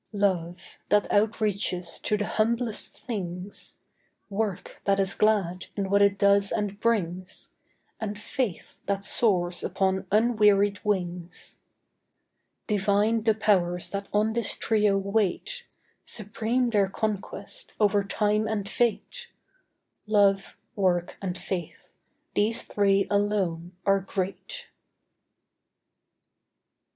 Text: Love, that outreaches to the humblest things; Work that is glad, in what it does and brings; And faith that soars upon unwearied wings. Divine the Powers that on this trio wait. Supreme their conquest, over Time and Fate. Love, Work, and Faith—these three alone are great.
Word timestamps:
Love, 0.13 0.79
that 0.89 1.07
outreaches 1.11 2.01
to 2.01 2.17
the 2.17 2.25
humblest 2.25 3.05
things; 3.05 3.77
Work 4.31 4.81
that 4.85 4.99
is 4.99 5.13
glad, 5.13 5.67
in 5.75 5.91
what 5.91 6.01
it 6.01 6.17
does 6.17 6.51
and 6.51 6.79
brings; 6.79 7.51
And 7.99 8.17
faith 8.17 8.79
that 8.87 9.03
soars 9.03 9.63
upon 9.63 10.07
unwearied 10.11 10.79
wings. 10.83 11.59
Divine 12.65 13.21
the 13.25 13.35
Powers 13.35 13.91
that 13.91 14.07
on 14.11 14.33
this 14.33 14.55
trio 14.57 14.97
wait. 14.97 15.65
Supreme 16.03 16.71
their 16.71 16.87
conquest, 16.89 17.71
over 17.79 18.03
Time 18.03 18.47
and 18.47 18.67
Fate. 18.67 19.27
Love, 20.07 20.57
Work, 20.75 21.17
and 21.21 21.37
Faith—these 21.37 22.63
three 22.63 23.05
alone 23.11 23.73
are 23.85 23.99
great. 24.01 24.65